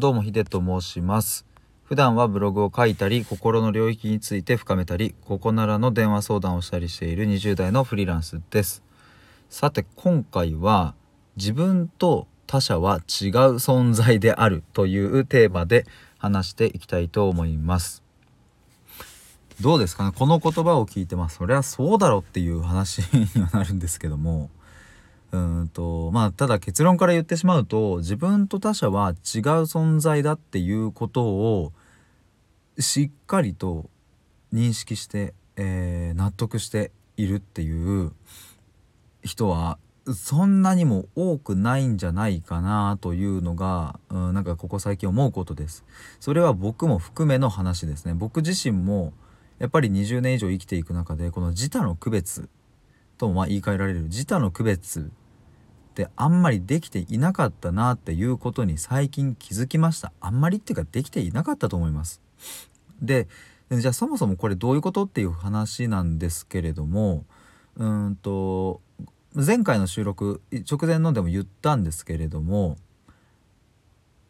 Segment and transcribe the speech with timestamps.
[0.00, 1.44] どうもヒデと申します。
[1.84, 8.82] 普段はブログを書いたり心の領域について深めたりここならの電話相談をしたりしている20代のフリーランスです。
[9.50, 10.94] さて今回は
[11.36, 13.02] 自分と他者は違う
[13.56, 15.84] 存在であるというテーマで
[16.16, 18.02] 話していきたいと思います。
[19.60, 20.12] どうですかね？
[20.16, 24.48] この言葉を聞いてまあそりゃそうだろっていう話にはなるんですけども。
[25.32, 29.16] うんとまあただ結論から言ってしまうと自分と他者は違う
[29.62, 31.72] 存在だっていうことを
[32.78, 33.88] しっかりと
[34.52, 38.12] 認識して、えー、納得しているっていう
[39.22, 39.78] 人は
[40.14, 45.84] そんなにも多くないんじゃないかなというのが、うん、なんかここ最近思うことです。
[46.20, 48.14] それは僕も含めの話ですね。
[48.14, 49.12] 僕自身も
[49.58, 52.48] やっぱり20年以上生きていく中でこの自他の区別
[53.20, 60.10] とも言い換えられる自他の区別ってあんまりできていなかったなっていうことに最近気づきました。
[60.22, 62.22] あんまりっていうかできていなかったと思います。
[63.02, 63.28] で
[63.70, 67.26] じゃあそもそもこれどういうことっていう話なんですけれども
[67.76, 68.80] うんと
[69.34, 72.78] 前回の収録直前のでも言ったんですけれども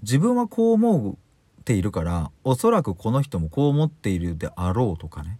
[0.00, 5.38] 自分はこう思っているからおそらくこの人もこう思っているであろうとかね。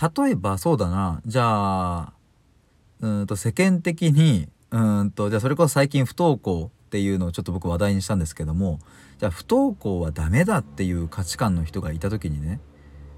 [0.00, 2.12] 例えばそうだなじゃあ
[3.00, 8.78] うんと世間的にうんとじゃあそれこそ最近不登校っていうのをちょっと僕話題にしたんですけども
[9.18, 12.60] じゃあ不登校はダメだっていう価値観の人がいた時にね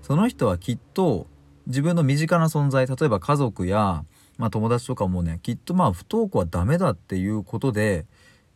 [0.03, 1.27] その人はきっと
[1.69, 4.05] 自分の身近な存在例えば家族や、
[4.37, 8.07] まあ、友達とかもねきっとまあ不登校はダメだっていうことで、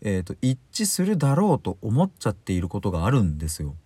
[0.01, 3.77] えーと一致するだろうと思っちゃっていることがあるんですよ。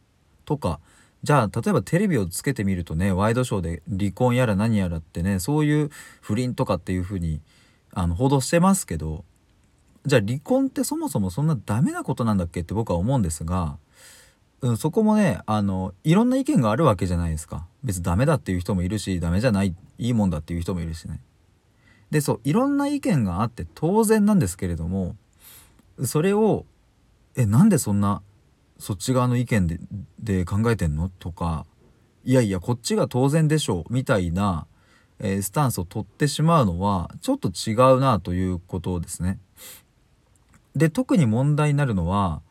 [0.46, 0.80] とか
[1.22, 5.90] じゃあ例えばテレビをつけてみるとねワイドショーで離婚やら何やらってねそういう
[6.20, 7.40] 不倫とかっていうふうに
[7.92, 9.24] あの報道してますけど
[10.06, 13.76] じゃあ離婚ってそもそもそんなダメなことなんだっけって僕は思うんですが、
[14.62, 17.66] うん、そこもねあのいろんな意見があるわけじゃないですか。
[17.84, 21.20] 別にダメだっていう人もいるしダメじゃないいいもんだっていう人もいるしね。
[22.10, 25.16] でそういろんな意見があって当然なんですけれども
[26.04, 26.64] それを
[27.36, 28.22] えなんでそんな
[28.80, 29.78] そっち側の意見で
[30.18, 31.08] で考えてんの？
[31.08, 31.66] とか
[32.24, 34.66] いやいやこっちが当然でしょうみたいな、
[35.18, 39.38] えー、スタンスを取ってしまうのはちょっと違うなということですね。
[40.74, 42.42] で特に問題になるのは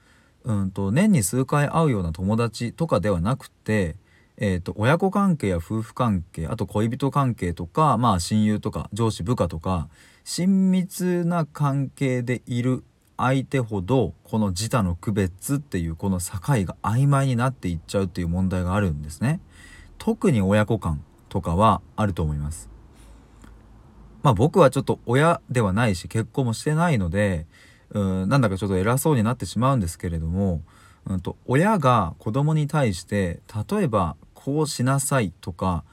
[0.44, 3.96] うんと年に数回会うような友達とかではなくて、
[4.38, 9.90] えーと、親子関係や夫婦関係あと恋人関係とかまあ親友とか上司部下とか
[10.24, 12.84] 親密な関係でいる
[13.20, 19.42] 相手ほどこの自他の区別っていうこの境が曖昧になっていっちゃうっていう問題があるんですね。
[19.98, 22.70] 特に親子間とかはあると思います。
[24.24, 27.46] まあ僕はちょっと親ではないし結婚もしてないので
[27.92, 30.62] うんなんだかちょっと偉そうになってしまうんですけれども、
[31.06, 35.84] うんと、親が子供に対して例えばこうしなさいとか、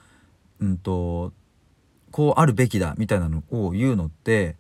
[0.61, 1.33] うんと
[2.13, 4.57] こうあるべきだみたいなのを言うのって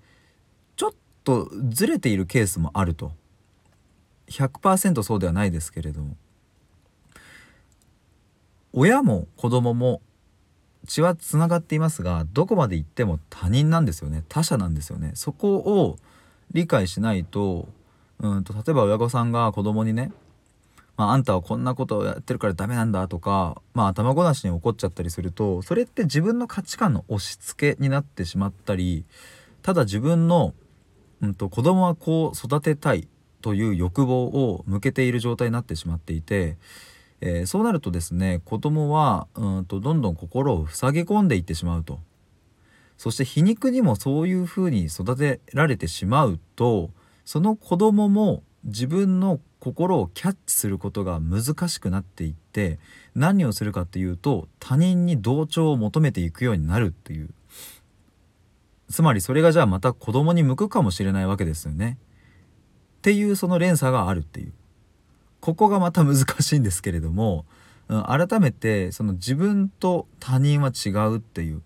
[1.27, 3.13] とずれているケースもあると。
[4.29, 6.17] 100%そうではないですけれども。
[8.73, 10.01] 親も子供も
[10.87, 14.23] 血はつながっていますがどこまで行っても他人なんですよね。
[14.29, 15.13] 他者なんですよね。
[15.15, 15.99] そこを
[16.53, 17.69] 理解しないと
[18.21, 20.13] うんと例えば親御さんが子供にね
[20.97, 29.05] まあ、あんたはこんなことをやってるからダメなんだとか、まあ、頭ごなしに怒っちゃったりするとそれって自分の価値観の押し付けになってしまったり
[29.61, 30.55] ただ自分の
[31.23, 33.09] うんと、子供はこう育てたい
[33.41, 36.57] という欲望を向けている状態になってしまっていて、
[37.21, 42.01] えー、そうなるとですね子供はうんとどんどん心を塞ぎ込んでいってしまうと。
[42.99, 46.91] そして皮肉にもそういうふうに育てられてしまうと
[47.27, 52.79] その子供も自分の心をキャッチすることが難しくなっていって
[53.15, 57.31] 何をするかっていうと他人に同調を求めていくようになるっていう。
[58.89, 61.99] つまりそれがじゃあまた子供に向くかもしれないわけですよね。
[62.99, 64.53] っていうその連鎖があるっていう。
[65.41, 67.45] ここがまた難しいんですけれども、
[67.89, 71.63] 改めてその自分と他人は違うっていう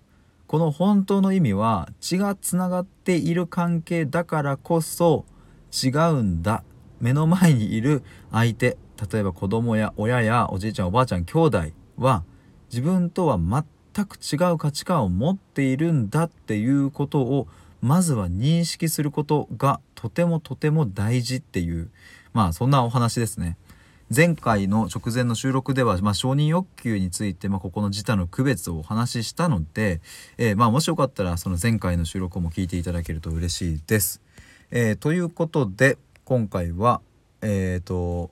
[0.47, 5.25] この本当の意味は血がつながっている関係だからこそ
[5.73, 6.63] 違うんだ
[7.01, 8.77] 目の前にいる相手
[9.11, 11.63] 例えば子供や親やおじいちゃんおばあちゃん兄弟
[11.97, 12.25] は
[12.71, 17.49] 自分とは全く全く違う価値観を持っているんだっていうことを
[17.83, 21.91] まずは認識することがとてもとても大事っていう
[22.33, 23.57] まあそんなお話ですね。
[24.15, 30.01] 前回の直前の収録では、まあ、承認欲求について、まあ、ここの自他の区別をお話ししたので、
[30.37, 34.21] えー、まあ、もしよかったらその前回の収録も聞いていただけると嬉しいです。
[34.73, 37.01] えー、ということで今回は
[37.41, 38.31] えーと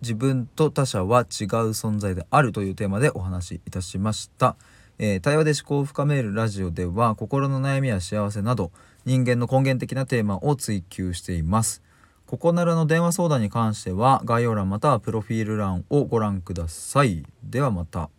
[0.00, 1.26] 自分と他者は違う
[1.70, 4.56] 存在であるというテーマでお話しいたしました、
[4.98, 8.70] えー対話で思考を深めるラジオでは心の悩みや幸せなど
[9.04, 11.82] 人間の根源的なテーマを追求しています。
[12.26, 17.24] ここならの電話相談に関しては概要欄またはプロフィール欄をご覧ください。
[17.42, 18.10] ではまた。